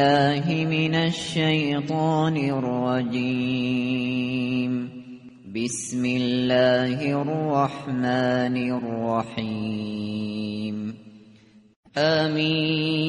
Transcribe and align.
بالله 0.00 0.66
من 0.66 0.94
الشیطان 0.94 2.36
الرجیم 2.36 3.72
بسم 5.54 6.02
الله 6.04 7.16
الرحمن 7.16 8.56
الرحیم 8.72 9.96
آمین 11.96 13.00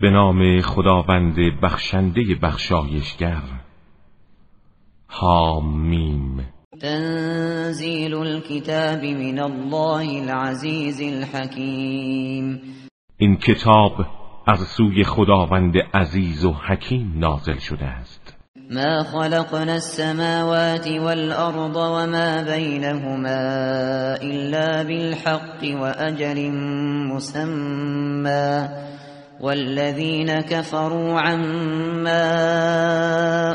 به 0.00 0.10
نام 0.10 0.60
خداوند 0.60 1.36
بخشنده 1.62 2.22
بخشایشگر. 2.42 3.42
حامیم 5.06 6.48
تنزیل 6.80 8.14
الكتاب 8.14 9.04
من 9.04 9.38
الله 9.38 10.22
العزیز 10.22 11.00
الحکیم. 11.00 12.75
این 13.18 13.36
کتاب 13.36 13.92
از 14.46 14.58
سوی 14.58 15.04
خداوند 15.04 15.74
عزیز 15.94 16.44
و 16.44 16.52
حکیم 16.52 17.12
نازل 17.16 17.58
شده 17.58 17.84
است. 17.84 18.36
ما 18.70 19.02
خلقنا 19.02 19.72
السماوات 19.72 20.86
والأرض 20.86 21.76
وما 21.76 22.42
بينهما 22.42 23.38
إلا 24.22 24.82
بالحق 24.82 25.80
وأجل 25.80 26.50
مسمى. 27.12 28.68
والذين 29.40 30.40
كفروا 30.40 31.20
عما 31.20 32.32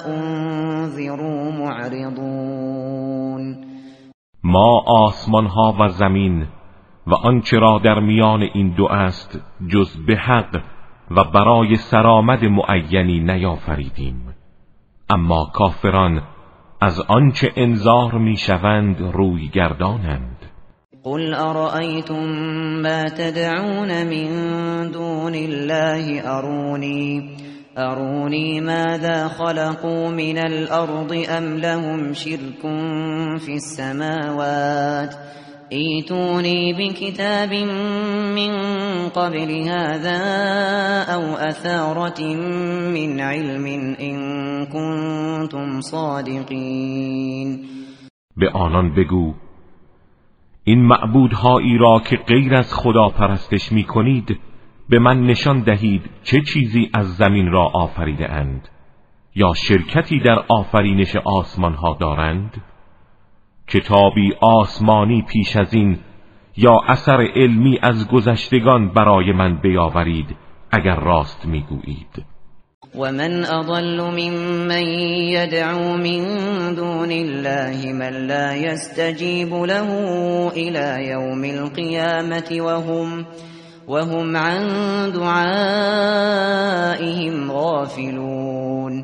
أنذروا 0.07 1.51
معرضون. 1.51 2.91
ما 4.43 4.83
آسمان 4.87 5.45
ها 5.45 5.75
و 5.79 5.89
زمین 5.89 6.47
و 7.07 7.13
آنچه 7.13 7.59
را 7.59 7.79
در 7.83 7.99
میان 7.99 8.41
این 8.53 8.73
دو 8.77 8.85
است 8.85 9.39
جز 9.67 9.97
به 10.07 10.15
حق 10.15 10.61
و 11.11 11.23
برای 11.23 11.75
سرآمد 11.75 12.45
معینی 12.45 13.19
نیافریدیم. 13.19 14.35
اما 15.09 15.51
کافران 15.53 16.21
از 16.81 17.01
آنچه 17.07 17.51
انذار 17.55 18.17
می‌شوند 18.17 19.01
روی 19.13 19.47
گردانند. 19.47 20.37
قل 21.03 21.33
أرأيتم 21.33 22.25
ما 22.81 23.03
تدعون 23.03 24.03
من 24.03 24.91
دون 24.91 25.35
الله 25.35 26.21
أروني 26.37 27.29
أروني 27.77 28.61
ماذا 28.61 29.27
خلقوا 29.27 30.09
من 30.09 30.37
الأرض 30.37 31.13
أم 31.37 31.57
لهم 31.57 32.13
شرك 32.13 32.61
في 33.39 33.53
السماوات؟ 33.53 35.15
ايتوني 35.71 36.73
بكتاب 36.73 37.53
من 38.35 38.51
قبل 39.09 39.69
هذا 39.69 40.21
أو 41.13 41.21
أثارة 41.35 42.21
من 42.93 43.19
علم 43.19 43.65
إن 43.99 44.17
كنتم 44.65 45.81
صادقين. 45.81 47.59
به 48.37 48.49
آنان 48.49 48.95
بگو 48.95 49.33
این 50.63 50.85
معبودهایی 50.85 51.77
را 51.77 52.01
که 52.09 52.17
غیر 52.17 52.55
از 52.55 52.73
خدا 52.73 53.09
پرستش 53.09 53.71
می 53.71 53.83
کنید 53.83 54.39
به 54.89 54.99
من 54.99 55.21
نشان 55.21 55.63
دهید 55.63 56.09
چه 56.23 56.41
چیزی 56.41 56.89
از 56.93 57.15
زمین 57.15 57.51
را 57.51 57.65
آفریده 57.73 58.31
اند 58.31 58.67
یا 59.35 59.53
شرکتی 59.53 60.19
در 60.19 60.39
آفرینش 60.47 61.15
آسمان 61.15 61.73
ها 61.73 61.97
دارند؟ 61.99 62.61
کتابی 63.73 64.33
آسمانی 64.41 65.21
پیش 65.21 65.55
از 65.55 65.73
این 65.73 65.99
یا 66.57 66.79
اثر 66.87 67.27
علمی 67.35 67.79
از 67.81 68.07
گذشتگان 68.07 68.93
برای 68.93 69.31
من 69.31 69.61
بیاورید 69.61 70.35
اگر 70.71 70.95
راست 70.95 71.45
می‌گویید. 71.45 72.25
ومن 72.95 73.43
اضل 73.43 74.01
ممن 74.01 74.83
يدعو 75.31 75.97
من 75.97 76.23
دون 76.75 77.11
الله 77.11 77.93
من 77.93 78.27
لا 78.27 78.55
يستجيب 78.55 79.53
له 79.53 79.87
الى 80.49 81.05
يوم 81.09 81.43
القيامه 81.43 82.61
وهم 82.61 83.25
وهم 83.87 84.37
عن 84.37 84.67
دعائهم 85.11 86.31
غافلون. 87.51 89.03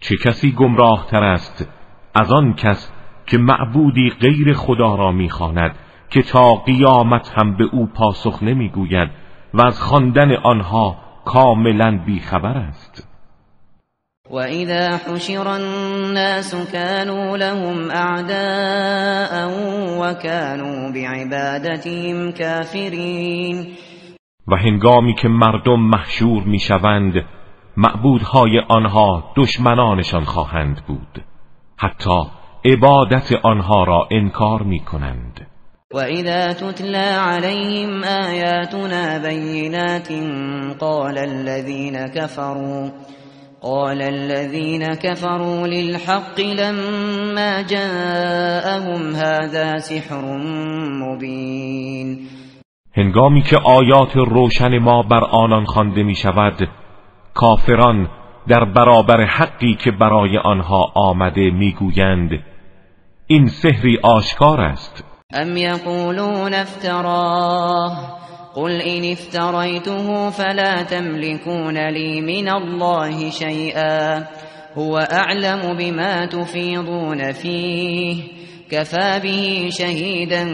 چه 0.00 0.16
کسی 0.24 0.52
گمراه 0.52 1.06
تر 1.10 1.24
است؟ 1.24 1.68
از 2.14 2.32
آن 2.32 2.54
کس 2.54 2.90
که 3.30 3.38
معبودی 3.38 4.10
غیر 4.20 4.52
خدا 4.52 4.94
را 4.94 5.12
می‌خواند 5.12 5.74
که 6.10 6.22
تا 6.22 6.54
قیامت 6.54 7.32
هم 7.36 7.56
به 7.56 7.64
او 7.72 7.86
پاسخ 7.86 8.42
نمی‌گوید 8.42 9.10
و 9.54 9.62
از 9.62 9.80
خواندن 9.80 10.36
آنها 10.36 10.96
کاملا 11.24 12.00
بیخبر 12.06 12.58
است. 12.58 13.08
وَإِذَا 14.30 14.96
حُشِرَ 14.96 15.48
النَّاسُ 15.48 16.72
كَانُوا 16.72 17.36
لَهُمْ 17.36 17.90
أَعْدَاءً 17.90 19.48
وَكَانُوا 20.00 20.92
بِعِبَادَتِهِمْ 20.92 22.32
كَافِرِينَ. 22.32 23.66
و 24.48 24.56
هنگامی 24.56 25.14
که 25.14 25.28
مردم 25.28 25.80
محشور 25.80 26.42
می‌شوند 26.42 27.24
معبودهای 27.76 28.58
آنها 28.68 29.32
دشمنانشان 29.36 30.24
خواهند 30.24 30.82
بود. 30.86 31.24
حتی 31.76 32.37
عبادت 32.64 33.32
آنها 33.42 33.84
را 33.84 34.08
انکار 34.10 34.62
می‌کنند. 34.62 35.46
وَإِذَا 35.94 36.52
تُتْلَى 36.52 37.08
عَلَيْهِمْ 37.28 38.04
آيَاتُنَا 38.04 39.18
بَيِّنَاتٍ 39.18 40.08
قَالَ 40.78 41.18
الَّذِينَ 41.18 42.06
كَفَرُوا 42.06 42.90
قال 43.62 44.02
الذين 44.02 44.94
كفروا 44.94 45.66
للحق 45.66 46.40
لما 46.40 47.62
جاءهم 47.62 49.14
هذا 49.14 49.78
سحر 49.78 50.22
مبين. 51.02 52.28
هنگامی 52.96 53.42
که 53.42 53.56
آیات 53.56 54.16
روشن 54.16 54.78
ما 54.78 55.02
بر 55.02 55.24
آنان 55.24 55.64
خوانده 55.64 56.02
می 56.02 56.14
شود 56.14 56.68
کافران 57.34 58.08
در 58.48 58.64
برابر 58.64 59.24
حقی 59.24 59.74
که 59.74 59.90
برای 59.90 60.38
آنها 60.38 60.92
آمده 60.94 61.50
می‌گویند 61.50 62.30
این 63.26 63.46
سحری 63.46 63.98
آشکار 64.02 64.60
است. 64.60 65.04
ام 65.32 65.56
یقولون 65.56 66.54
افتراه 66.54 68.18
قل 68.54 68.80
إن 68.80 69.12
افتريته 69.12 70.30
فلا 70.30 70.82
تملكون 70.82 71.88
لي 71.88 72.20
من 72.20 72.48
الله 72.48 73.30
شيئا 73.30 74.24
هو 74.76 74.98
أعلم 74.98 75.76
بما 75.78 76.26
تفيضون 76.26 77.32
فيه 77.32 78.22
كفى 78.70 79.20
به 79.22 79.68
شهيدا 79.70 80.44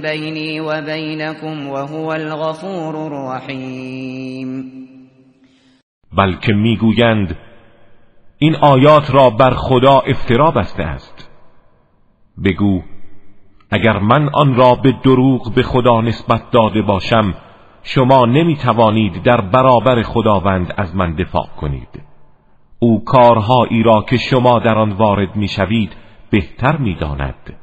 بيني 0.00 0.60
وبينكم 0.60 1.68
وهو 1.68 2.12
الغفور 2.12 3.06
الرحيم 3.06 4.89
بلکه 6.16 6.52
می‌گویند 6.52 7.36
این 8.38 8.56
آیات 8.56 9.14
را 9.14 9.30
بر 9.30 9.50
خدا 9.50 9.98
افترا 9.98 10.50
بسته 10.50 10.82
است 10.82 11.30
بگو 12.44 12.82
اگر 13.70 13.98
من 13.98 14.28
آن 14.28 14.54
را 14.54 14.74
به 14.74 14.92
دروغ 14.92 15.54
به 15.54 15.62
خدا 15.62 16.00
نسبت 16.00 16.50
داده 16.50 16.82
باشم 16.82 17.34
شما 17.82 18.26
نمی 18.26 18.56
توانید 18.56 19.22
در 19.22 19.40
برابر 19.40 20.02
خداوند 20.02 20.74
از 20.76 20.96
من 20.96 21.14
دفاع 21.14 21.46
کنید 21.60 22.02
او 22.78 23.04
کارهایی 23.04 23.82
را 23.82 24.02
که 24.02 24.16
شما 24.16 24.58
در 24.58 24.78
آن 24.78 24.92
وارد 24.92 25.36
می 25.36 25.48
شوید 25.48 25.92
بهتر 26.30 26.76
می 26.76 26.94
داند. 26.94 27.56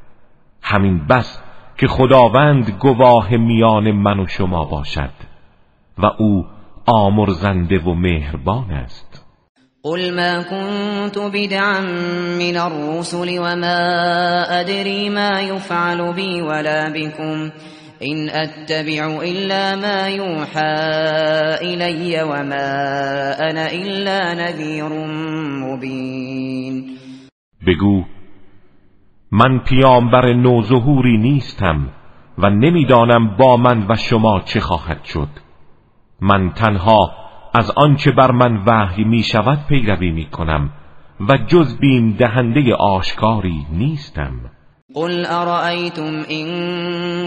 همین 0.62 1.06
بس 1.06 1.44
که 1.78 1.88
خداوند 1.88 2.70
گواه 2.70 3.38
میان 3.38 3.92
من 3.92 4.20
و 4.20 4.28
شما 4.28 4.66
باشد 4.66 5.14
و 5.98 6.06
او 6.06 6.46
آمرزنده 6.88 7.80
و 7.80 7.94
مهربان 7.94 8.72
است. 8.72 9.26
قل 9.84 10.16
ما 10.16 10.44
كنت 10.44 11.18
بدعا 11.34 11.80
من 12.40 12.58
الرسل 12.58 13.40
وما 13.40 13.80
ادري 14.60 15.10
ما 15.10 15.42
يفعل 15.42 16.14
بي 16.14 16.42
ولا 16.42 16.90
بكم. 16.90 17.52
إن 18.04 18.30
أتبع 18.30 19.22
إلا 19.24 19.76
ما 19.76 20.08
يوحى 20.08 20.76
إلي 21.62 22.24
وما 22.24 22.70
أنا 23.50 23.72
إلا 23.72 24.34
نذير 24.34 24.90
مبين. 25.64 26.98
بگو 27.68 28.04
من 29.32 29.60
پیامبر 29.60 30.34
نوظهوری 30.34 31.18
نیستم 31.18 31.90
و 32.38 32.50
نمی‌دانم 32.50 33.38
با 33.38 33.58
من 33.58 33.88
و 33.90 33.96
شما 33.96 34.40
چه 34.40 34.60
خواهد 34.60 35.04
شد. 35.04 35.47
من 36.22 36.50
تنها 36.54 37.12
از 37.54 37.72
آنچه 37.76 38.12
بر 38.12 38.32
من 38.32 38.64
وحی 38.68 39.04
می 39.04 39.24
شود 39.24 39.60
پیروی 39.70 40.12
می 40.12 40.26
کنم 40.26 40.70
و 41.30 41.38
جز 41.48 41.78
بیم 41.80 42.16
دهنده 42.20 42.76
آشکاری 42.76 43.66
نیستم. 43.72 44.32
قل 44.96 45.26
أرأيتم 45.26 46.24
إن 46.32 46.48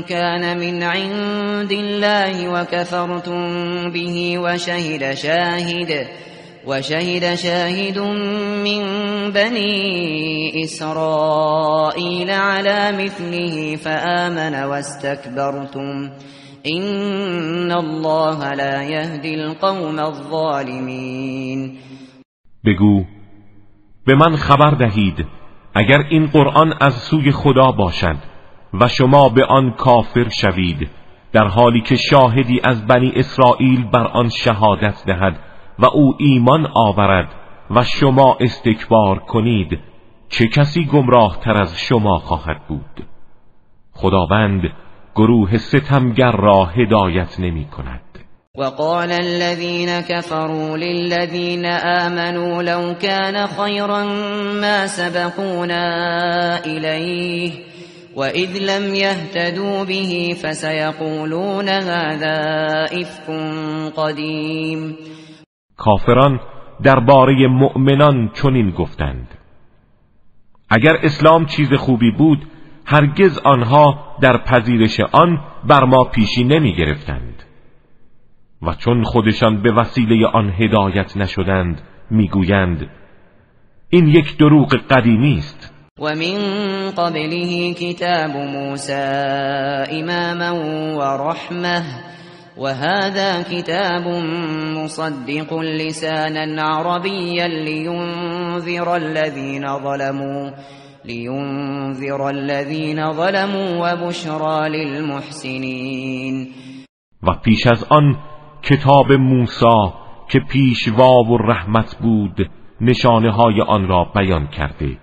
كان 0.03 0.59
من 0.59 0.83
عند 0.83 1.73
الله 1.73 2.49
وكفرتم 2.49 3.45
به 3.91 4.39
وشهد 4.39 5.15
شاهد 5.15 6.07
وشهد 6.67 7.35
شاهد 7.35 7.99
من 8.65 8.83
بني 9.31 10.65
إسرائيل 10.65 12.31
على 12.31 12.93
مثله 13.05 13.77
فآمن 13.77 14.65
واستكبرتم 14.65 16.11
إن 16.67 17.73
الله 17.73 18.55
لا 18.55 18.83
يهدي 18.83 19.35
القوم 19.35 19.99
الظالمين. 19.99 21.79
بگو 22.65 23.05
به 24.07 24.15
من 24.15 24.37
خبر 24.37 24.71
دهید 24.71 25.27
اگر 25.75 25.99
این 26.11 26.27
قرآن 26.27 26.75
از 26.81 26.95
سوی 26.95 27.31
خدا 27.31 27.73
باشد 27.73 28.17
و 28.81 28.89
شما 28.89 29.29
به 29.29 29.45
آن 29.45 29.71
کافر 29.71 30.29
شوید 30.29 30.91
در 31.33 31.47
حالی 31.49 31.81
که 31.81 31.97
شاهدی 31.97 32.61
از 32.65 32.87
بنی 32.87 33.13
اسرائیل 33.15 33.85
بر 33.85 34.07
آن 34.07 34.29
شهادت 34.29 35.05
دهد 35.07 35.39
و 35.79 35.87
او 35.87 36.15
ایمان 36.19 36.67
آورد 36.75 37.35
و 37.71 37.85
شما 37.85 38.37
استکبار 38.41 39.19
کنید 39.19 39.79
چه 40.29 40.49
کسی 40.49 40.85
گمراه 40.85 41.39
تر 41.41 41.63
از 41.63 41.79
شما 41.79 42.19
خواهد 42.19 42.67
بود؟ 42.69 43.07
خداوند 43.93 44.63
گروه 45.17 45.57
ستمگر 45.57 46.33
را 46.33 46.65
هدایت 46.65 47.41
نمی 47.41 47.65
کند. 47.65 48.01
وقال 48.59 49.13
الذين 49.13 50.01
كفروا 50.01 50.77
للذين 50.77 51.65
آمنوا 51.67 52.63
لو 52.63 52.95
كان 52.95 53.47
خيرا 53.47 54.05
ما 54.61 54.87
سبقونا 54.87 55.85
إليه 56.67 57.53
وإذ 58.17 58.59
لم 58.59 58.95
يهتدوا 58.95 59.85
به 59.85 60.35
فسيقولون 60.43 61.69
هذا 61.69 62.39
إفك 62.85 63.31
قديم. 63.97 64.97
کافران 65.77 66.41
درباره 66.83 67.47
مؤمنان 67.49 68.31
چنین 68.35 68.71
گفتند. 68.71 69.29
اگر 70.71 70.97
اسلام 71.03 71.47
چیز 71.47 71.73
خوبی 71.75 72.11
بود 72.11 72.39
هرگز 72.85 73.39
آنها 73.39 74.17
در 74.21 74.39
پذیرش 74.39 75.01
آن 75.01 75.39
بر 75.69 75.85
ما 75.85 76.05
پیشی 76.05 76.45
نمی 76.45 76.77
گرفتند. 76.77 77.43
و 78.63 78.75
چون 78.75 79.03
خودشان 79.05 79.63
به 79.63 79.73
وسیله 79.73 80.27
آن 80.27 80.51
هدایت 80.51 81.17
نشدند 81.17 81.83
می‌گویند 82.11 82.91
این 83.91 84.09
یک 84.09 84.39
دروغ 84.39 84.75
قدیمی 84.75 85.39
است. 85.39 85.75
و 85.99 86.15
من 86.15 86.91
قبله 86.91 87.75
کتاب 87.75 88.31
موسی 88.31 88.93
اماما 89.91 90.55
و 90.99 91.03
رحمه 91.03 91.83
وهذا 92.59 93.43
كتاب 93.43 94.07
مصدق 94.77 95.53
لسانا 95.55 96.63
عربيا 96.63 97.47
لينذر 97.47 98.89
الذين 98.89 99.67
ظلموا. 99.79 100.51
لينذر 101.05 102.29
الذين 102.29 103.13
ظلموا 103.13 103.93
وبشرى 103.93 104.69
للمحسنين. 104.69 106.49
و 107.23 107.35
پیش 107.35 107.67
از 107.67 107.85
آن 107.85 108.17
کتاب 108.63 109.13
موسی 109.13 109.93
که 110.29 110.41
پیشوا 110.41 111.23
و 111.23 111.37
رحمت 111.39 111.97
بود 112.03 112.51
نشانه 112.81 113.31
های 113.31 113.61
آن 113.61 113.89
را 113.89 114.05
بیان 114.05 114.47
کرده 114.47 114.99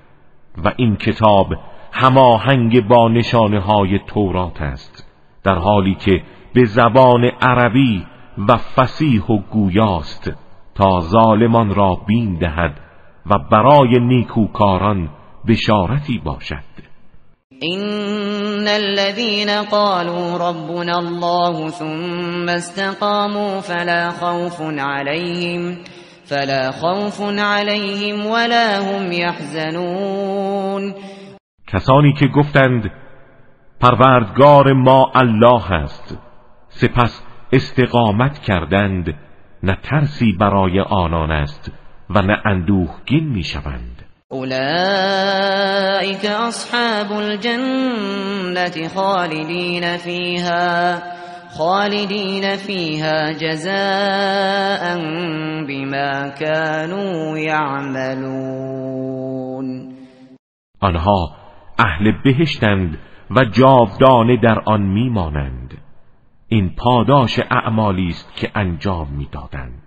و 0.64 0.74
این 0.78 0.96
کتاب 0.96 1.48
هماهنگ 1.92 2.88
با 2.88 3.08
نشانه 3.08 3.60
های 3.60 4.00
تورات 4.08 4.62
است 4.62 5.08
در 5.44 5.56
حالی 5.56 5.96
که 5.96 6.24
به 6.54 6.66
زبان 6.66 7.24
عربی 7.42 8.06
و 8.48 8.58
فسیح 8.58 9.24
و 9.24 9.38
گویاست 9.38 10.32
تا 10.76 11.00
ظالمان 11.00 11.76
را 11.76 11.96
بین 12.08 12.38
دهد 12.38 12.80
و 13.26 13.38
برای 13.52 14.00
نیکوکاران 14.00 15.10
بشارتی 15.48 16.22
باشد. 16.26 16.88
إن 17.64 18.68
الذين 18.68 19.50
قالوا 19.72 20.38
ربنا 20.38 20.98
الله 20.98 21.70
ثم 21.70 22.50
استقاموا 22.50 23.62
فلا 23.62 24.10
خوف 24.10 24.62
عليهم 24.62 25.78
فلا 26.26 26.72
خوف 26.72 27.22
عليهم 27.40 28.26
ولا 28.26 28.82
هم 28.82 29.12
يحزنون. 29.12 30.94
کسانی 31.68 32.14
که 32.14 32.28
گفتند 32.28 32.92
پروردگار 33.80 34.74
ما 34.74 35.12
الله 35.16 35.72
است. 35.72 36.18
سپس 36.70 37.24
استقامت 37.54 38.40
کردند 38.40 39.14
نه 39.64 39.78
ترسی 39.84 40.34
برای 40.40 40.80
آنان 40.80 41.32
است 41.32 41.72
و 42.10 42.22
نه 42.22 42.42
اندوهگین 42.46 43.28
می‌شوند. 43.30 43.97
اولئك 44.32 46.26
اصحاب 46.26 47.12
الجنة 47.12 48.88
خالدين 48.88 49.98
فيها 49.98 51.02
خالدين 51.58 52.58
فيها 52.58 53.32
جزاء 53.32 54.98
بما 55.68 56.30
كانوا 56.30 57.38
يعملون. 57.38 58.48
آنها 60.84 61.36
اهل 61.80 62.12
بهشتند 62.24 62.98
و 63.32 63.44
جاودانه 63.44 64.38
در 64.44 64.60
آن 64.66 64.82
میمانند. 64.82 65.78
این 66.48 66.76
پاداش 66.78 67.40
اعمالی 67.52 68.08
است 68.08 68.36
که 68.36 68.52
انجام 68.56 69.08
می‌دادند. 69.18 69.87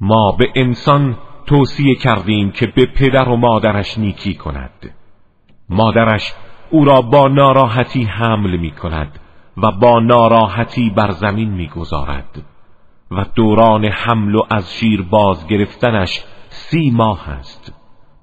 ما 0.00 0.32
به 0.32 0.52
انسان 0.54 1.18
توصیه 1.46 1.94
کردیم 1.94 2.50
که 2.50 2.66
به 2.66 2.86
پدر 2.86 3.28
و 3.28 3.36
مادرش 3.36 3.98
نیکی 3.98 4.34
کند. 4.34 4.94
مادرش 5.68 6.32
او 6.70 6.84
را 6.84 7.02
با 7.02 7.28
ناراحتی 7.28 8.02
حمل 8.02 8.56
می 8.56 8.70
کند 8.70 9.18
و 9.56 9.70
با 9.70 10.00
ناراحتی 10.00 10.90
بر 10.90 11.10
زمین 11.10 11.50
می 11.50 11.68
گذارد 11.68 12.42
و 13.10 13.24
دوران 13.34 13.84
حمل 13.84 14.34
و 14.34 14.42
از 14.50 14.74
شیر 14.74 15.02
باز 15.02 15.46
گرفتنش 15.46 16.24
سی 16.48 16.90
ماه 16.90 17.30
است 17.30 17.72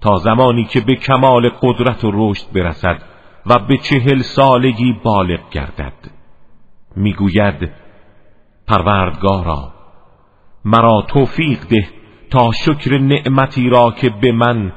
تا 0.01 0.17
زمانی 0.17 0.65
که 0.65 0.81
به 0.81 0.96
کمال 0.96 1.50
قدرت 1.62 2.03
و 2.03 2.12
رشد 2.13 2.51
برسد 2.53 3.01
و 3.46 3.60
به 3.60 3.77
چهل 3.77 4.22
سالگی 4.22 4.93
بالغ 5.03 5.50
گردد. 5.51 6.12
می‌گوید 6.96 7.72
پروردگارا 8.67 9.76
مرا 10.67 11.01
توفیق 11.07 11.59
ده 11.69 11.88
تا 12.29 12.51
شکر 12.51 12.97
نعمتی 12.97 13.69
را 13.69 13.91
که 13.91 14.09
به 14.09 14.31
من 14.31 14.74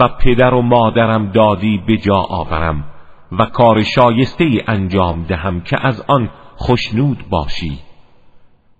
و 0.00 0.08
پدر 0.08 0.54
و 0.54 0.62
مادرم 0.62 1.26
دادی 1.32 1.82
به 1.86 1.96
جا 1.96 2.16
آورم 2.16 2.84
و 3.32 3.46
کار 3.46 3.82
شایسته 3.82 4.44
ای 4.44 4.60
انجام 4.66 5.22
دهم 5.22 5.60
که 5.60 5.86
از 5.86 6.04
آن 6.08 6.30
خوشنود 6.56 7.24
باشی 7.30 7.78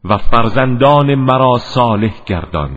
و 0.04 0.18
فرزندان 0.18 1.14
مرا 1.14 1.58
صالح 1.58 2.14
گردان. 2.26 2.70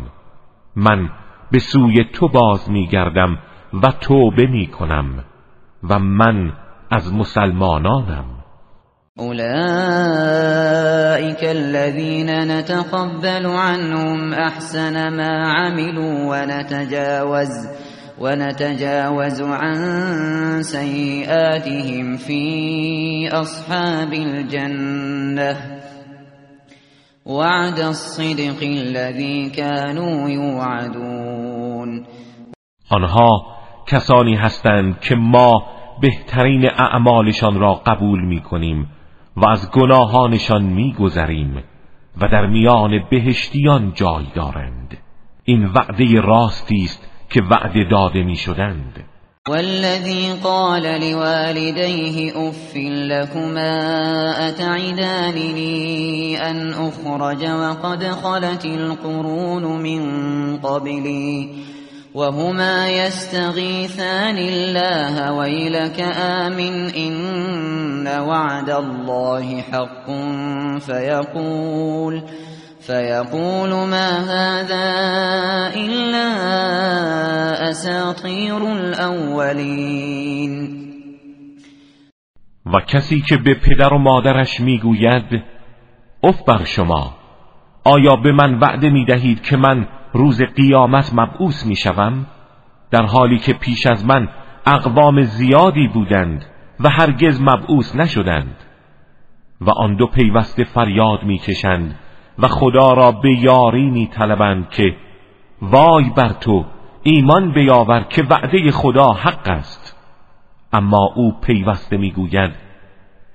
من 0.76 1.10
به 1.52 1.60
سوی 1.60 2.04
تو 2.04 2.28
باز 2.28 2.72
میگردم 2.72 3.38
و 3.84 3.92
توبه 3.92 4.48
می 4.48 4.68
کنم 4.68 5.24
و 5.90 6.00
من 6.00 6.54
از 6.92 7.14
مسلمانانم. 7.14 8.26
أولئك 9.20 9.44
الذين 11.44 12.58
نتقبل 12.58 13.46
عنهم 13.46 14.34
أحسن 14.34 14.94
ما 15.18 15.54
عملوا 15.54 16.30
ونتجاوز 16.30 17.70
ونتجاوز 18.20 19.42
عن 19.42 19.78
سيئاتهم 20.62 22.18
في 22.18 23.30
أصحاب 23.32 24.14
الجنة 24.14 25.58
وعد 27.26 27.80
الصدق 27.80 28.64
الذي 28.64 29.50
كانوا 29.50 30.30
يوعدون 30.30 32.06
آنها 32.92 33.30
کسانی 33.88 34.36
هستند 34.36 35.00
که 35.00 35.16
ما 35.16 35.52
بهترین 36.02 36.66
اعمالشان 36.66 37.60
را 37.60 37.74
قبول 37.74 38.26
می 38.26 38.42
کنیم 38.42 38.93
و 39.38 39.46
از 39.46 39.72
گناهانشان 39.72 40.64
میگذریم 40.64 41.64
و 42.22 42.28
در 42.28 42.46
میان 42.46 43.04
بهشتیان 43.12 43.92
جای 43.96 44.26
دارند. 44.36 44.98
این 45.44 45.66
وعده 45.66 46.22
راستی 46.22 46.84
است 46.84 47.08
که 47.30 47.42
وعده 47.52 47.84
داده 47.84 48.24
می‌شدند. 48.24 49.04
والذي 49.50 50.34
قال 50.44 50.82
لوالديه 50.82 52.38
اف 52.38 52.76
لكما 53.12 53.80
اتعدانني 54.48 56.38
ان 56.38 56.74
اخرج 56.74 57.46
وقد 57.46 58.04
خلت 58.04 58.66
القرون 58.66 59.64
من 59.64 60.02
قبلي 60.58 61.50
وهما 62.16 62.90
يستغيثان 62.90 64.38
الله 64.38 65.34
ويلك 65.34 66.00
آمن 66.18 66.90
إن 66.96 68.08
وعد 68.08 68.70
الله 68.70 69.62
حق 69.62 70.12
فيقول 70.80 72.24
فيقول 72.80 73.70
ما 73.70 74.10
هذا 74.34 74.90
إلا 75.76 76.30
أساطير 77.70 78.72
الأولين. 78.72 80.54
و 82.66 82.80
کسی 82.88 83.22
که 83.22 83.38
به 83.38 83.54
پدر 83.54 83.94
و 83.94 83.98
مادرش 83.98 84.60
میگوید 84.60 85.44
اف 86.24 86.44
بر 86.48 86.64
شما 86.64 87.14
آیا 87.84 88.16
به 88.16 88.32
من 88.32 88.60
وعده 88.60 88.90
میدهید 88.90 89.42
که 89.42 89.58
من 89.58 89.88
روز 90.14 90.42
قیامت 90.42 91.14
مبعوث 91.14 91.66
می‌شوم 91.66 92.26
در 92.92 93.06
حالی 93.06 93.38
که 93.38 93.54
پیش 93.54 93.88
از 93.88 94.06
من 94.06 94.30
اقوام 94.66 95.22
زیادی 95.22 95.88
بودند 95.88 96.46
و 96.80 96.90
هرگز 96.90 97.42
مبعوث 97.42 97.96
نشدند. 97.96 98.56
و 99.62 99.72
آن 99.72 99.96
دو 99.96 100.08
پیوسته 100.08 100.64
فریاد 100.64 101.24
می‌کشند 101.24 102.00
و 102.40 102.48
خدا 102.48 102.94
را 102.94 103.12
به 103.12 103.40
یاری 103.40 103.90
میطلبند 103.90 104.70
که 104.70 104.96
وای 105.62 106.10
بر 106.10 106.30
تو 106.30 106.66
ایمان 107.04 107.54
بیاور 107.54 108.04
که 108.10 108.24
وعده 108.24 108.72
خدا 108.72 109.12
حق 109.12 109.50
است. 109.50 109.98
اما 110.74 111.14
او 111.16 111.40
پیوسته 111.42 111.98
می‌گوید 111.98 112.52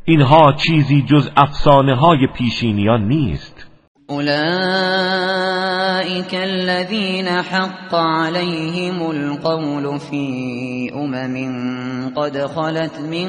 اینها 0.04 0.52
چیزی 0.52 1.02
جز 1.02 1.30
افسانه 1.36 1.94
های 1.94 2.26
پیشینیان 2.26 3.08
نیست. 3.08 3.57
أولئك 4.10 4.34
الذين 6.34 7.28
حق 7.28 7.94
عليهم 7.94 9.10
القول 9.10 10.00
في 10.00 10.90
أمم 10.94 12.14
قد 12.16 12.38
خلت 12.38 13.00
من 13.00 13.28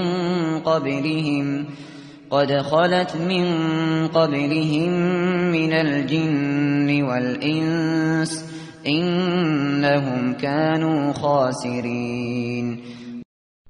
قبلهم 0.59 1.65
قد 2.31 2.53
خلت 2.57 3.15
من 3.15 3.45
قبلهم 4.07 4.91
من 5.51 5.73
الجن 5.73 7.03
والإنس 7.03 8.45
إنهم 8.87 10.33
كانوا 10.33 11.13
خاسرين 11.13 12.79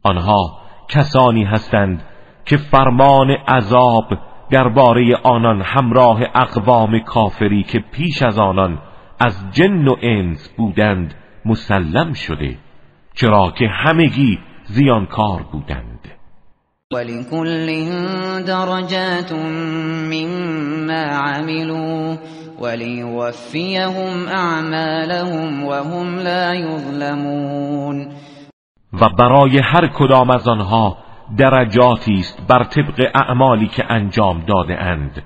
آنها 0.06 0.60
کسانی 0.89 1.44
هستند 1.44 2.01
که 2.46 2.58
فرمان 2.58 3.28
عذاب 3.48 4.28
درباره 4.51 5.15
آنان 5.24 5.62
همراه 5.62 6.22
اقوام 6.36 7.00
کافری 7.00 7.63
که 7.63 7.79
پیش 7.91 8.24
از 8.24 8.39
آنان 8.39 8.79
از 9.20 9.51
جن 9.51 9.88
و 9.88 9.96
انس 10.01 10.50
بودند 10.58 11.15
مسلم 11.46 12.13
شده 12.13 12.58
چرا 13.13 13.53
که 13.58 13.68
همگی 13.68 14.39
زیانکار 14.63 15.44
بودند. 15.51 16.00
ولكل 16.94 17.68
درجات 18.48 19.32
مما 20.12 20.94
عملوا 20.94 22.18
وليوفيهم 22.62 24.27
اعمالهم 24.27 25.63
وهم 25.63 26.15
لا 26.15 26.53
يظلمون 26.56 28.08
و 29.01 29.10
برای 29.20 29.60
هر 29.63 29.88
کدام 29.88 30.29
از 30.29 30.48
آنها 30.48 30.98
درجاتی 31.38 32.19
است 32.19 32.48
بر 32.48 32.63
طبق 32.63 33.12
اعمالی 33.15 33.67
که 33.67 33.86
انجام 33.89 34.45
داده 34.45 34.83
اند 34.83 35.24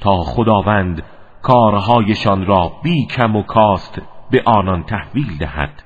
تا 0.00 0.16
خداوند 0.16 1.02
کارهایشان 1.42 2.46
را 2.46 2.72
بی 2.82 3.06
کم 3.06 3.36
و 3.36 3.42
کاست 3.42 4.02
به 4.30 4.42
آنان 4.46 4.82
تحویل 4.82 5.38
دهد 5.40 5.82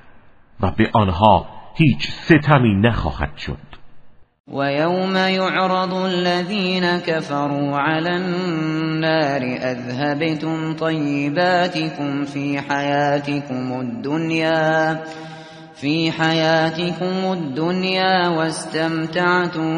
و 0.61 0.71
به 0.71 0.91
آنها 0.93 1.47
هیچ 1.75 2.11
ستمی 2.11 2.75
نخواهد 2.75 3.37
شد. 3.37 3.77
و 4.55 4.73
یوم 4.73 5.17
یعرض 5.17 5.93
الذین 5.93 7.01
كفروا 7.01 7.79
على 7.79 8.11
النار 8.11 9.41
اذهبتم 9.61 10.75
طیباتكم 10.75 12.25
فی 12.25 12.59
حیاتكم 12.71 13.73
الدنیا 13.73 14.97
في 15.81 16.13
حياتكم 16.13 17.33
الدنيا 17.33 18.29
واستمتعتم 18.29 19.73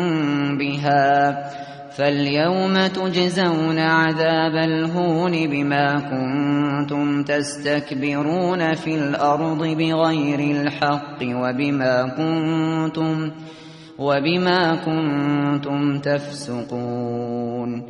بها 0.58 1.34
فاليوم 1.90 2.74
تجزون 2.86 3.78
عذاب 3.78 4.54
الهون 4.54 5.32
بما 5.32 5.86
كنتم 6.10 7.22
تستكبرون 7.22 8.74
في 8.74 8.94
الأرض 8.94 9.58
بغير 9.58 10.40
الحق 10.56 11.20
وبما 11.22 12.14
كنتم 12.16 13.30
وبما 13.98 14.74
كنتم 14.84 15.98
تفسقون. 15.98 17.82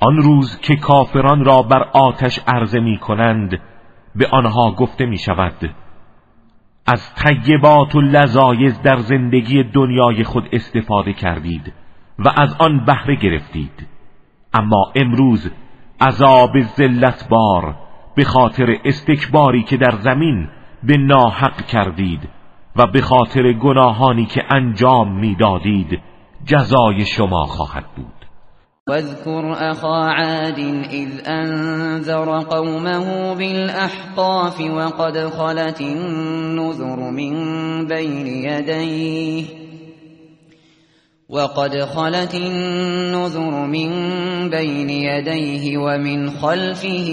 آن 0.00 0.16
روز 0.22 0.58
که 0.62 0.76
کافران 0.76 1.44
را 1.44 1.62
بر 1.62 1.82
آتش 1.94 2.40
عرضه 2.46 2.80
می 2.80 2.98
کنند 2.98 3.50
به 4.14 4.26
آنها 4.32 4.72
گفته 4.72 5.06
می 5.06 5.18
شود 5.18 5.87
از 6.90 7.14
طیبات 7.14 7.94
و 7.94 8.00
لذایز 8.00 8.82
در 8.82 8.98
زندگی 8.98 9.62
دنیای 9.62 10.24
خود 10.24 10.48
استفاده 10.52 11.12
کردید 11.12 11.72
و 12.18 12.28
از 12.36 12.56
آن 12.58 12.84
بهره 12.84 13.16
گرفتید. 13.16 13.86
اما 14.54 14.92
امروز 14.94 15.50
عذاب 16.00 16.60
ذلت 16.60 17.28
بار 17.28 17.74
به 18.16 18.24
خاطر 18.24 18.76
استکباری 18.84 19.62
که 19.62 19.76
در 19.76 19.96
زمین 20.00 20.48
به 20.82 20.96
ناحق 20.96 21.66
کردید 21.66 22.28
و 22.76 22.86
به 22.86 23.00
خاطر 23.00 23.52
گناهانی 23.52 24.26
که 24.26 24.44
انجام 24.50 25.20
می‌دادید 25.20 26.00
جزای 26.44 27.06
شما 27.06 27.44
خواهد 27.44 27.84
بود. 27.96 28.17
واذكر 28.88 29.52
أخا 29.52 30.04
عاد 30.04 30.58
إذ 30.92 31.28
أنذر 31.28 32.42
قومه 32.42 33.34
بالأحقاف 33.34 34.60
وقد 34.60 35.18
خلت 35.18 35.80
النذر 35.80 37.10
من 37.10 37.34
بين 37.86 38.26
يديه 38.26 39.44
وقد 41.28 41.84
خلت 41.84 42.34
النذر 42.34 43.66
من 43.66 43.90
بين 44.50 44.90
يديه 44.90 45.78
ومن 45.78 46.30
خلفه 46.30 47.08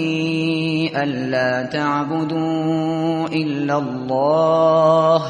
ألا 0.96 1.62
تعبدوا 1.62 3.28
إلا 3.28 3.78
الله 3.78 5.22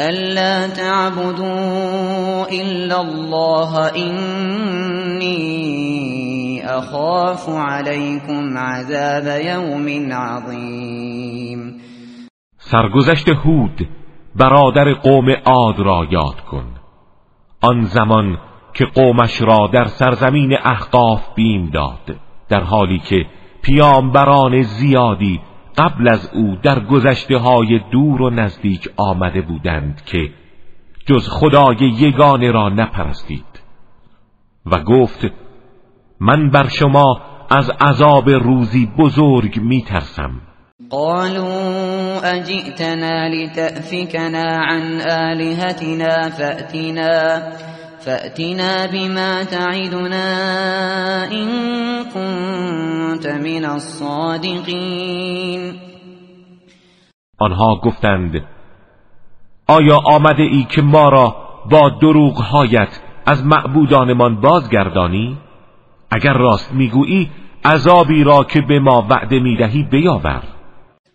ألا 0.00 0.66
تعبدوا 0.66 2.46
إلا 2.50 3.00
الله 3.00 3.88
إني 3.88 4.83
أخاف 6.64 7.48
عليكم 7.48 8.58
عذاب 8.58 9.40
يوم 9.40 10.12
عظيم. 10.12 11.80
سرگذشت 12.58 13.28
هود 13.28 13.88
برادر 14.34 14.92
قوم 14.92 15.30
عاد 15.46 15.78
را 15.78 16.06
یاد 16.10 16.40
کن. 16.40 16.64
آن 17.60 17.82
زمان 17.82 18.38
که 18.74 18.84
قومش 18.84 19.42
را 19.42 19.70
در 19.72 19.84
سرزمین 19.84 20.58
احقاف 20.64 21.34
بیم 21.34 21.70
داد 21.70 22.16
در 22.48 22.60
حالی 22.60 22.98
که 22.98 23.26
پیامبران 23.62 24.62
زیادی 24.62 25.40
قبل 25.78 26.08
از 26.08 26.30
او 26.34 26.56
در 26.62 26.80
گذشته 26.80 27.38
های 27.38 27.80
دور 27.92 28.22
و 28.22 28.30
نزدیک 28.30 28.88
آمده 28.96 29.40
بودند 29.40 30.02
که 30.06 30.30
جز 31.06 31.28
خدای 31.28 31.76
یگانه 31.80 32.50
را 32.50 32.68
نپرستید. 32.68 33.62
و 34.66 34.78
گفت 34.78 35.32
من 36.26 36.50
بر 36.50 36.68
شما 36.68 37.20
از 37.50 37.70
عذاب 37.70 38.30
روزی 38.30 38.88
بزرگ 38.98 39.60
میترسم 39.60 40.30
قالوا 40.90 42.20
اجئتنا 42.24 43.28
لتأفكنا 43.28 44.44
عن 44.44 45.00
آلهتنا 45.00 46.30
فأتنا 46.30 47.42
فأتنا 47.98 48.86
بما 48.86 49.44
تعدنا 49.44 50.28
إن 51.32 51.48
كنت 52.14 53.26
من 53.26 53.64
الصادقين 53.64 54.94
آنها 57.38 57.80
گفتند 57.82 58.44
آیا 59.68 59.96
آمده 60.06 60.42
ای 60.42 60.64
که 60.64 60.82
ما 60.82 61.08
را 61.08 61.36
با 61.70 61.90
دروغهایت 62.02 63.00
از 63.26 63.44
معبودانمان 63.44 64.40
بازگردانی؟ 64.40 65.38
اگر 66.14 66.32
راست 66.32 66.72
می‌گویی 66.72 67.30
عذابی 67.64 68.24
را 68.24 68.44
که 68.44 68.60
به 68.60 68.78
ما 68.78 69.06
وعده 69.10 69.40
می‌دهی 69.40 69.82
بیاور. 69.82 70.42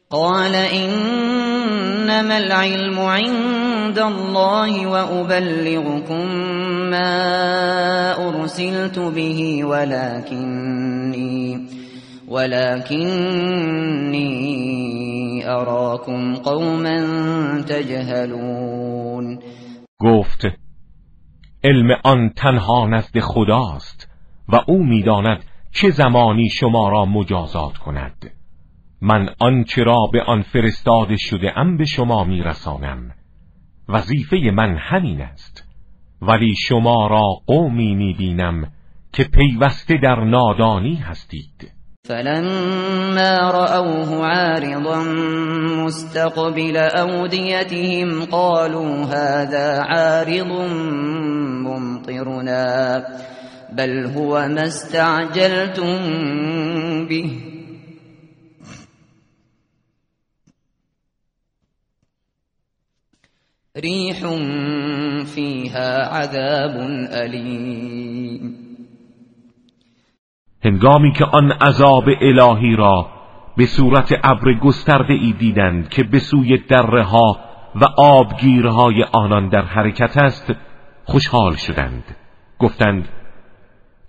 قال 0.09 0.55
انما 0.55 2.33
العلم 2.33 2.99
عند 2.99 3.99
الله 3.99 4.87
وابلغكم 4.87 6.25
ما 6.89 8.13
ارسلت 8.29 8.99
به 8.99 9.65
ولكني 9.65 11.59
ولكني 12.27 13.59
اراكم 15.47 16.35
قوما 16.35 17.01
تجهلون. 17.61 19.39
گفت 20.01 20.47
علم 21.63 21.91
آن 22.05 22.33
تنها 22.33 22.87
نزد 22.87 23.19
خداست. 23.19 24.09
و 24.53 24.55
او 24.67 24.83
می‌داند 24.83 25.43
چه 25.71 25.89
زمانی 25.89 26.49
شما 26.49 26.89
را 26.89 27.05
مجازات 27.05 27.77
کند. 27.77 28.31
من 29.01 29.29
آنچه 29.39 29.83
را 29.83 30.09
به 30.13 30.23
آن 30.23 30.41
فرستاده 30.41 31.15
شده 31.17 31.59
ام 31.59 31.77
به 31.77 31.85
شما 31.85 32.23
میرسانم. 32.23 33.11
وظیفه 33.89 34.37
من 34.53 34.77
همین 34.77 35.21
است. 35.21 35.63
ولی 36.21 36.55
شما 36.67 37.07
را 37.07 37.23
قومی 37.47 37.95
می‌بینم 37.95 38.71
که 39.13 39.23
پیوسته 39.23 39.97
در 40.03 40.23
نادانی 40.23 40.95
هستید. 40.95 41.71
فلما 42.07 43.51
رأوه 43.51 44.25
عارضا 44.25 45.03
مستقبل 45.85 46.77
أوديتهم 46.77 48.25
قالوا 48.25 49.05
هذا 49.05 49.83
عارض 49.83 50.45
ممطرنا. 51.63 53.01
بل 53.77 54.05
هو 54.05 54.47
ما 54.47 54.61
استعجلتم 54.61 55.99
به. 57.07 57.31
ريح 63.77 64.19
فيها 65.35 66.05
عذاب 66.05 66.75
أليم. 67.11 68.55
هنگامی 70.65 71.11
که 71.11 71.25
آن 71.25 71.51
عذاب 71.51 72.03
الهی 72.21 72.75
را 72.75 73.07
به 73.57 73.65
صورت 73.65 74.13
ابر 74.23 74.53
گسترده 74.53 75.13
ای 75.13 75.33
دیدند 75.39 75.89
که 75.89 76.03
به 76.03 76.19
سوی 76.19 76.57
دره 76.57 77.03
ها 77.03 77.39
و 77.75 77.85
آبگیرهای 77.97 79.03
آنان 79.03 79.49
در 79.49 79.65
حرکت 79.65 80.17
است 80.17 80.53
خوشحال 81.05 81.55
شدند. 81.55 82.03
گفتند 82.59 83.09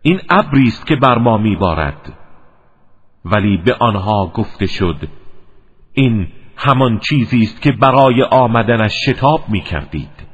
این 0.02 0.20
ابری 0.30 0.68
است 0.68 0.86
که 0.86 0.96
بر 0.96 1.18
ما 1.18 1.38
میبارد. 1.38 2.12
ولی 3.24 3.56
به 3.56 3.74
آنها 3.80 4.32
گفته 4.34 4.66
شد 4.66 5.08
این 5.92 6.26
همان 6.56 6.98
چیزی 6.98 7.42
است 7.42 7.62
که 7.62 7.72
برای 7.72 8.22
آمدنش 8.22 8.92
شتاب 9.06 9.40
می‌کردید. 9.48 10.30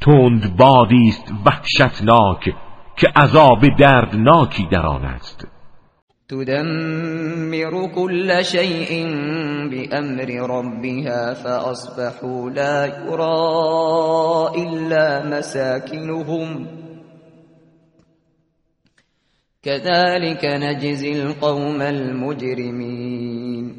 تند 0.00 0.56
بادی 0.56 1.08
است 1.08 1.32
وحشتناک 1.46 2.54
که 2.96 3.08
عذاب 3.16 3.68
دردناکی 3.78 4.66
در 4.70 4.86
آن 4.86 5.04
است. 5.04 5.48
تدمر 6.28 7.88
كل 7.94 8.42
شيء 8.42 9.04
بأمر 9.70 10.30
ربها 10.50 11.34
فأصبحوا 11.34 12.50
لا 12.50 12.86
يرى 12.86 14.66
إلا 14.66 15.26
مساكنهم. 15.26 16.83
كذلك 19.64 20.44
نجزي 20.44 21.12
القوم 21.20 21.80
المجرمين. 21.80 23.74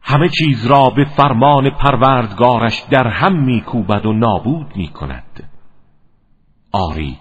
همه 0.00 0.28
چیز 0.28 0.66
را 0.66 0.90
به 0.90 1.04
فرمان 1.04 1.70
پروردگارش 1.70 2.82
در 2.90 3.08
هم 3.08 3.44
میکوبد 3.44 4.06
و 4.06 4.12
نابود 4.12 4.66
می‌کند. 4.76 5.50
آری 6.72 7.18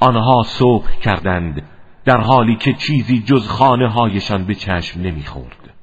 آنها 0.00 0.42
صبح 0.46 0.98
کردند 1.00 1.62
در 2.04 2.20
حالی 2.20 2.56
که 2.56 2.72
چیزی 2.72 3.22
جز 3.22 3.48
خانه 3.48 3.88
هایشان 3.88 4.44
به 4.44 4.54
چشم 4.54 5.00
نمی‌خورد. 5.00 5.74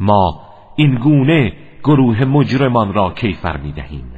ما 0.00 0.40
این 0.76 0.94
گونه 0.94 1.52
گروه 1.84 2.24
مجرمان 2.24 2.92
را 2.92 3.14
کیفر 3.14 3.56
می‌دهیم. 3.56 4.11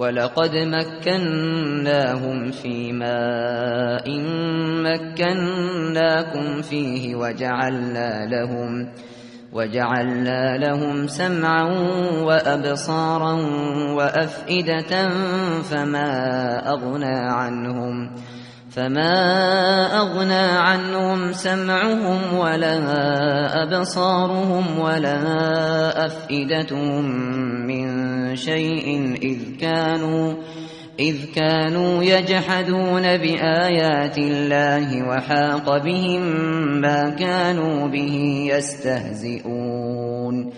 ولقد 0.00 0.56
مكناهم 0.56 2.50
في 2.50 2.92
ماء 2.92 4.06
مكناكم 4.80 6.62
فيه 6.62 7.14
وجعلنا 7.14 8.26
لهم 8.26 8.92
وجعلنا 9.52 10.56
لهم 10.56 11.06
سمعا 11.06 11.64
وأبصارا 12.22 13.32
وأفئدة 13.92 15.08
فما 15.62 16.12
أغنى 16.70 17.16
عنهم 17.16 18.10
فما 18.70 19.16
أغنى 19.98 20.46
عنهم 20.58 21.32
سمعهم 21.32 22.38
ولا 22.38 23.62
أبصارهم 23.62 24.78
ولا 24.78 26.06
أفئدتهم 26.06 27.04
من 27.66 27.86
شيء 28.36 29.16
إذ 29.22 29.56
كانوا 29.60 30.34
إذ 31.00 31.34
كانوا 31.34 32.02
يجحدون 32.02 33.02
بآيات 33.02 34.18
الله 34.18 35.08
وحاق 35.08 35.84
بهم 35.84 36.22
ما 36.80 37.10
كانوا 37.10 37.88
به 37.88 38.46
يستهزئون 38.56 40.52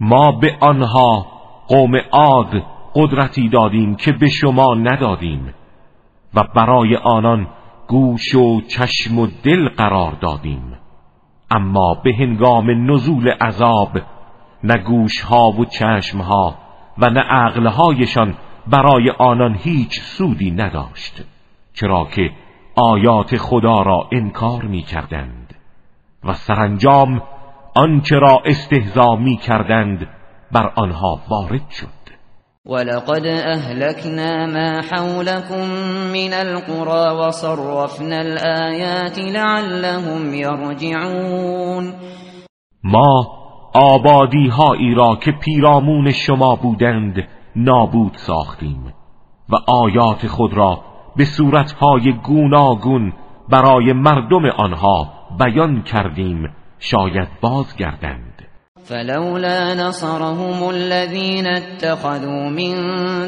ما 0.00 0.30
به 0.30 0.56
آنها 0.62 1.26
قوم 1.68 1.96
عاد 2.12 2.62
قدرتی 2.94 3.48
دادیم 3.48 3.96
که 3.96 4.12
به 4.12 4.28
شما 4.28 4.74
ندادیم. 4.74 5.54
و 6.36 6.44
برای 6.54 6.96
آنان 6.96 7.46
گوش 7.88 8.34
و 8.34 8.60
چشم 8.60 9.18
و 9.18 9.26
دل 9.42 9.68
قرار 9.68 10.12
دادیم. 10.12 10.76
اما 11.50 11.94
به 12.04 12.14
هنگام 12.18 12.90
نزول 12.90 13.28
عذاب 13.28 13.98
نه 14.64 14.78
گوشها 14.78 15.50
و 15.50 15.64
چشمها 15.64 16.54
و 16.98 17.10
نه 17.10 17.20
عقلهایشان 17.20 18.34
برای 18.66 19.10
آنان 19.10 19.54
هیچ 19.54 20.00
سودی 20.00 20.50
نداشت 20.50 21.24
چرا 21.74 22.04
که 22.04 22.30
آیات 22.76 23.36
خدا 23.36 23.82
را 23.82 24.08
انکار 24.12 24.64
می 24.64 24.82
کردند 24.82 25.54
و 26.24 26.32
سرانجام 26.32 27.22
آنچه 27.74 28.18
را 28.18 28.42
استهزا 28.44 29.16
می 29.16 29.36
کردند 29.36 30.08
بر 30.52 30.72
آنها 30.76 31.20
وارد 31.28 31.70
شد. 31.70 32.15
ولقد 32.68 33.26
اهلكنا 33.26 34.46
ما 34.46 34.82
حولكم 34.82 35.68
من 36.12 36.32
القرى 36.32 37.16
وصرفنا 37.18 38.20
الآيات 38.20 39.18
لعلهم 39.18 40.34
يرجعون 40.34 41.94
ما 42.84 43.26
آبادی 43.74 44.48
هایی 44.48 44.94
را 44.94 45.16
که 45.16 45.32
پیرامون 45.32 46.12
شما 46.12 46.56
بودند 46.56 47.28
نابود 47.56 48.12
ساختیم 48.16 48.94
و 49.48 49.56
آیات 49.68 50.26
خود 50.26 50.54
را 50.54 50.80
به 51.16 51.24
صورتهای 51.24 52.12
گوناگون 52.12 53.12
برای 53.48 53.92
مردم 53.92 54.44
آنها 54.44 55.12
بیان 55.38 55.82
کردیم 55.82 56.48
شاید 56.78 57.28
بازگردند. 57.40 58.35
فلولا 58.88 59.74
نصرهم 59.74 60.68
الذين 60.68 61.46
اتخذوا 61.46 62.48
من 62.48 62.74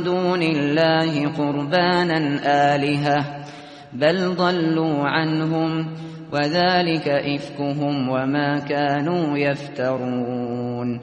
دون 0.04 0.42
الله 0.42 1.28
قربانا 1.28 2.18
آلهة 2.74 3.24
بل 3.92 4.34
ضلوا 4.34 5.08
عنهم 5.08 5.86
وذلك 6.32 7.08
إفكهم 7.08 8.08
وما 8.08 8.60
كانوا 8.68 9.38
يفترون. 9.38 11.00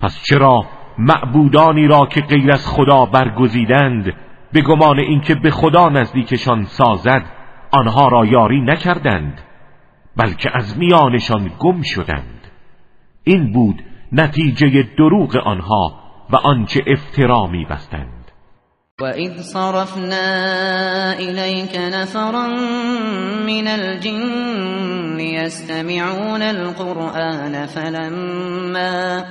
پس 0.00 0.22
چرا 0.22 0.64
معبودانی 0.98 1.86
را 1.86 2.06
که 2.06 2.20
غیر 2.20 2.52
از 2.52 2.66
خدا 2.66 3.06
برگزیدند 3.06 4.04
به 4.52 4.60
گمان 4.60 4.98
اینکه 4.98 5.34
به 5.34 5.50
خدا 5.50 5.88
نزدیکشان 5.88 6.64
سازد 6.64 7.22
آنها 7.72 8.08
را 8.08 8.26
یاری 8.26 8.60
نکردند 8.60 9.40
بلکه 10.16 10.50
از 10.54 10.78
میانشان 10.78 11.50
گم 11.58 11.82
شدند. 11.82 12.41
این 13.24 13.52
بود 13.52 13.82
نتیجه 14.12 14.88
دروغ 14.98 15.36
آنها 15.36 15.94
و 16.32 16.36
آنچه 16.36 16.80
افترا 16.86 17.46
میبستند. 17.46 18.22
وَإِذْ 19.00 19.42
صَرَفْنَا 19.42 20.22
إِلَيْكَ 21.12 21.76
نَفَرًا 21.76 22.48
مِنَ 23.46 23.66
الْجِنِّ 23.68 25.20
يَسْتَمِعُونَ 25.20 26.42
الْقُرْآنَ 26.42 27.66
فَلَمَّا 27.66 29.24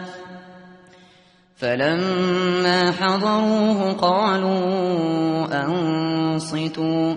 فَلَمَّا 1.56 2.92
حَضَرُوهُ 2.92 3.94
قَالُوا 3.94 5.48
أَنصِتُوا 5.66 7.16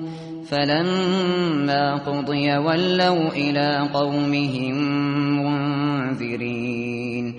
فَلَمَّا 0.54 1.84
قُضِيَ 2.08 2.56
وَلَّوْا 2.66 3.28
إِلَى 3.44 3.88
قَوْمِهِمْ 3.92 4.76
مُنذِرِينَ. 5.40 7.34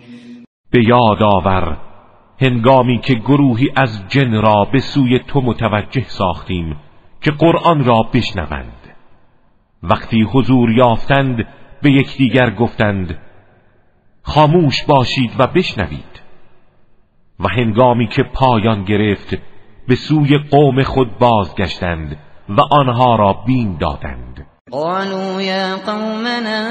به 0.71 0.83
یاد 0.83 1.23
آور 1.23 1.77
هنگامی 2.41 2.99
که 2.99 3.13
گروهی 3.13 3.69
از 3.75 4.07
جن 4.07 4.41
را 4.41 4.67
به 4.71 4.79
سوی 4.79 5.19
تو 5.19 5.41
متوجه 5.41 6.03
ساختیم 6.07 6.75
که 7.21 7.31
قرآن 7.31 7.83
را 7.85 8.03
بشنوند. 8.13 8.95
وقتی 9.83 10.21
حضور 10.21 10.71
یافتند 10.71 11.47
به 11.81 11.91
یکدیگر 11.91 12.49
گفتند 12.49 13.17
خاموش 14.21 14.83
باشید 14.83 15.31
و 15.39 15.47
بشنوید. 15.47 16.21
و 17.39 17.47
هنگامی 17.47 18.07
که 18.07 18.23
پایان 18.23 18.83
گرفت 18.83 19.37
به 19.87 19.95
سوی 19.95 20.37
قوم 20.37 20.83
خود 20.83 21.17
بازگشتند. 21.17 22.17
و 22.49 22.61
آنها 22.71 23.15
را 23.15 23.33
بین 23.47 23.77
دادند. 23.77 24.45
قالوا 24.71 25.41
يا 25.41 25.75
قومنا 25.75 26.61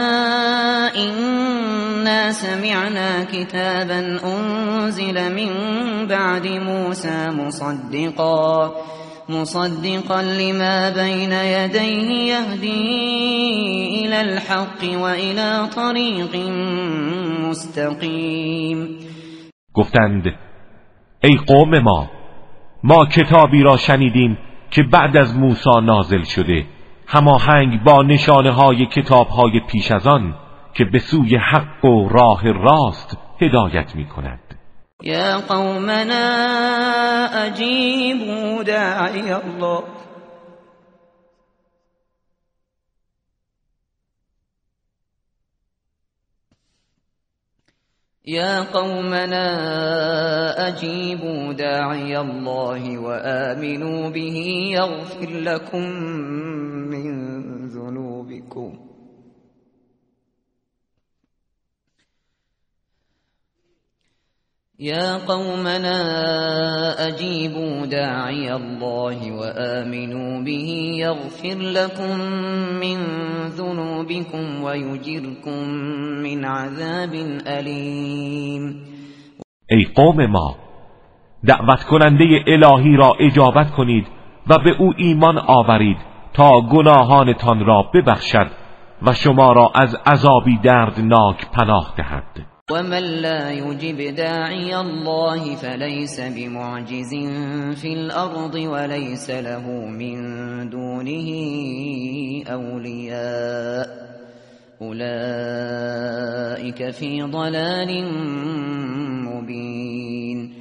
إنا 0.96 2.32
سمعنا 2.32 3.24
كتابا 3.24 4.20
أنزل 4.24 5.34
من 5.34 5.50
بعد 6.06 6.46
موسى 6.46 7.30
مصدقا 7.30 8.72
مصدقا 9.28 10.22
لما 10.22 10.90
بين 10.90 11.32
يديه 11.32 12.34
يهدي 12.34 14.06
إلى 14.06 14.20
الحق 14.20 15.00
وإلى 15.02 15.68
طريق 15.76 16.36
مستقيم. 17.48 18.98
گفتند 19.74 20.26
ای 21.24 21.36
قوم 21.46 21.78
ما 21.78 22.10
ما 22.84 23.06
کتابی 23.06 23.62
را 23.62 23.76
شنیدیم 23.76 24.38
که 24.74 24.82
بعد 24.82 25.16
از 25.16 25.36
موسی 25.36 25.80
نازل 25.82 26.22
شده 26.22 26.66
هماهنگ 27.06 27.82
با 27.82 28.02
نشانه 28.02 28.50
های 28.50 28.86
کتاب 28.86 29.28
های 29.28 29.60
پیش 29.60 29.90
از 29.90 30.06
آن 30.06 30.34
که 30.74 30.84
به 30.84 30.98
سوی 30.98 31.36
حق 31.36 31.84
و 31.84 32.08
راه 32.08 32.52
راست 32.52 33.18
هدایت 33.40 33.96
می 33.96 34.04
کند 34.04 34.40
یا 35.02 35.38
قومنا 35.48 36.24
اجیبوا 37.26 38.62
داعی 38.62 39.30
الله. 39.32 39.82
يا 48.26 48.60
قومنا 48.60 49.48
أجيبوا 50.68 51.52
داعي 51.52 52.18
الله 52.20 52.98
وآمنوا 52.98 54.08
به 54.10 54.36
يغفر 54.72 55.30
لكم 55.30 55.84
من 56.88 57.12
ذنوبكم 57.68 58.78
يا 64.84 65.16
قومنا 65.28 65.98
أجيبوا 67.08 67.86
داعي 67.86 68.54
الله 68.54 69.32
وآمنوا 69.32 70.44
به 70.44 70.68
يغفر 71.00 71.58
لكم 71.58 72.20
من 72.80 72.98
ذنوبكم 73.48 74.62
ويجركم 74.62 75.68
من 76.22 76.44
عذاب 76.44 77.14
أليم. 77.46 78.84
ای 79.70 79.84
قوم 79.96 80.16
ما 80.16 80.54
دعوت 81.44 81.84
کننده 81.84 82.44
الهی 82.46 82.96
را 82.96 83.12
اجابت 83.20 83.70
کنید 83.70 84.06
و 84.46 84.58
به 84.58 84.76
او 84.78 84.92
ایمان 84.96 85.38
آورید 85.38 85.96
تا 86.34 86.60
گناهانتان 86.60 87.66
را 87.66 87.90
ببخشد 87.94 88.46
و 89.02 89.14
شما 89.14 89.52
را 89.52 89.70
از 89.74 89.94
عذابی 90.06 90.58
دردناک 90.62 91.50
پناه 91.50 91.94
دهد. 91.96 92.53
ومن 92.70 93.02
لا 93.02 93.50
يجب 93.50 94.14
داعي 94.16 94.76
الله 94.76 95.56
فليس 95.56 96.20
بمعجز 96.20 97.14
في 97.80 97.92
الأرض 97.92 98.54
وليس 98.54 99.30
له 99.30 99.68
من 100.00 100.16
دونه 100.70 101.28
أولياء 102.48 103.86
أولئك 104.82 106.10
في 106.90 107.22
ضلال 107.22 108.04
مبين 109.24 110.52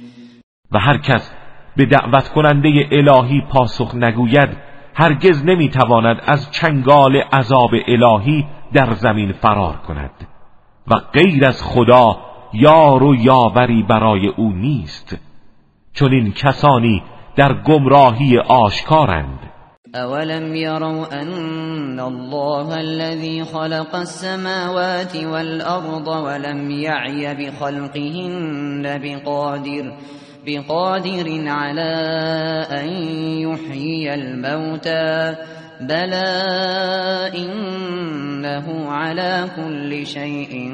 و 0.72 0.78
هر 0.78 0.96
کس 0.98 1.32
به 1.76 1.84
دعوت 1.84 2.28
کننده 2.28 2.88
الهی 2.92 3.42
پاسخ 3.50 3.94
نگوید 3.94 4.48
هرگز 4.94 5.44
نمی‌تواند 5.44 6.20
از 6.26 6.50
چنگال 6.50 7.16
عذاب 7.32 7.70
الهی 7.88 8.46
در 8.74 8.94
زمین 8.94 9.32
فرار 9.32 9.76
کند. 9.76 10.33
و 10.90 10.94
غیر 11.12 11.44
از 11.44 11.62
خدا 11.62 12.16
یار 12.52 13.02
و 13.02 13.14
یاوری 13.14 13.82
برای 13.82 14.28
او 14.28 14.52
نیست 14.52 15.16
چون 15.92 16.12
این 16.12 16.32
کسانی 16.32 17.02
در 17.36 17.62
گمراهی 17.62 18.38
آشکارند. 18.38 19.38
اولم 19.94 20.54
يروا 20.54 21.06
ان 21.06 22.00
الله 22.00 22.78
الذي 22.78 23.44
خلق 23.44 23.94
السماوات 23.94 25.16
والارض 25.16 26.08
ولم 26.08 26.70
يعي 26.70 27.34
بخلقهن 27.34 28.98
بقادر 28.98 29.92
بقادر 30.46 31.48
على 31.48 31.92
ان 32.70 32.88
يحيي 33.38 34.14
الموتى. 34.14 35.36
بلا 35.88 37.30
انه 37.34 38.90
على 38.90 39.50
كل 39.56 40.06
شيء 40.06 40.72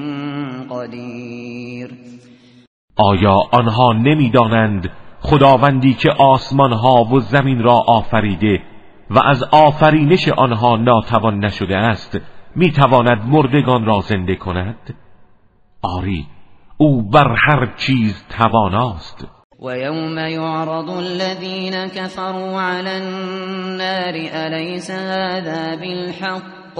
قدیر 0.71 1.91
آیا 2.97 3.37
آنها 3.53 3.93
نمی‌دانند 3.93 4.91
خداوندی 5.21 5.95
که 5.95 6.11
آسمان 6.11 6.73
ها 6.73 7.05
و 7.05 7.21
زمین 7.21 7.63
را 7.63 7.75
آفریده 7.87 8.63
و 9.11 9.19
از 9.19 9.43
آفرینش 9.43 10.29
آنها 10.29 10.77
ناتوان 10.77 11.45
نشده 11.45 11.77
است 11.77 12.21
می‌تواند 12.57 13.27
مردگان 13.27 13.85
را 13.85 14.01
زنده 14.01 14.37
کند؟ 14.37 14.95
آری 15.83 16.27
او 16.77 17.03
بر 17.11 17.37
هر 17.49 17.75
چیز 17.77 18.25
تواناست. 18.29 19.40
ويوم 19.63 20.19
يعرض 20.19 20.91
الذين 20.91 21.87
كفروا 21.87 22.61
على 22.61 22.99
النار 22.99 24.15
أليس 24.47 24.91
هذا 24.91 25.77
بالحق 25.77 26.77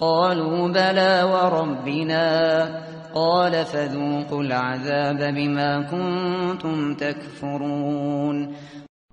قالوا 0.00 0.68
بلى 0.68 1.22
وربنا 1.22 2.64
قال 3.14 3.52
فذوقوا 3.52 4.42
العذاب 4.42 5.34
بما 5.34 5.82
كنتم 5.82 6.94
تكفرون 6.94 8.54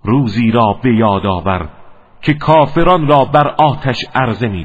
روزی 0.04 0.50
را 0.50 0.80
به 0.84 0.96
یاد 0.96 1.26
آور 1.26 1.68
که 2.22 2.34
کافران 2.34 3.08
را 3.08 3.24
بر 3.24 3.54
آتش 3.58 3.96
عرضه 4.14 4.48
می 4.48 4.64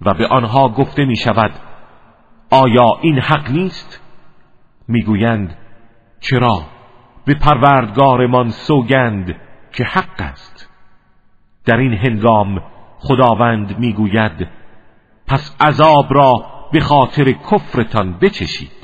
و 0.00 0.14
به 0.14 0.26
آنها 0.26 0.68
گفته 0.68 1.04
می 1.04 1.16
شود 1.16 1.50
آیا 2.50 2.98
این 3.02 3.18
حق 3.18 3.50
نیست؟ 3.50 4.00
می‌گویند 4.88 5.56
چرا؟ 6.20 6.73
به 7.26 7.34
پروردگارمان 7.34 8.50
سوگند 8.50 9.34
که 9.72 9.84
حق 9.84 10.20
است. 10.20 10.70
در 11.64 11.76
این 11.76 11.92
هنگام 11.92 12.62
خداوند 12.98 13.78
می‌گوید 13.78 14.48
پس 15.26 15.56
عذاب 15.60 16.06
را 16.10 16.46
به 16.72 16.80
خاطر 16.80 17.32
کفرتان 17.32 18.18
بچشید. 18.18 18.83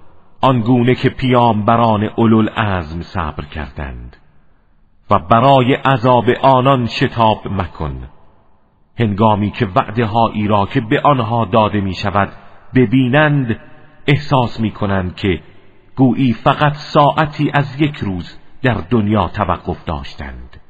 آنگونه 0.41 0.95
که 0.95 1.09
پیامبران 1.09 2.03
اولو 2.03 2.49
ازم 2.55 3.01
صبر 3.01 3.45
کردند. 3.45 4.17
و 5.11 5.19
برای 5.19 5.73
عذاب 5.73 6.25
آنان 6.41 6.85
شتاب 6.85 7.47
مکن. 7.47 8.09
هنگامی 8.99 9.51
که 9.51 9.67
وعده 9.75 10.05
هایی 10.05 10.47
را 10.47 10.65
که 10.65 10.81
به 10.81 11.01
آنها 11.01 11.45
داده 11.45 11.81
می 11.81 11.93
شود 11.93 12.29
ببینند 12.75 13.59
احساس 14.07 14.59
می 14.59 14.71
کنند 14.71 15.15
که 15.15 15.41
گویی 15.95 16.33
فقط 16.33 16.73
ساعتی 16.73 17.51
از 17.53 17.81
یک 17.81 17.97
روز 17.97 18.39
در 18.61 18.77
دنیا 18.89 19.27
توقف 19.27 19.85
داشتند. 19.85 20.61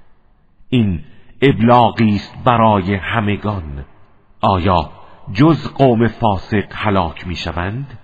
این 0.69 1.03
ابلاغی 1.41 2.15
است 2.15 2.43
برای 2.45 2.95
همگان. 2.95 3.85
آیا 4.41 4.89
جز 5.33 5.73
قوم 5.73 6.07
فاسق 6.07 6.65
هلاک 6.71 7.27
می 7.27 7.35
شوند؟ 7.35 7.99